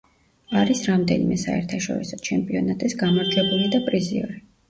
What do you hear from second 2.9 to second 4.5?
გამარჯვებული და პრიზიორი.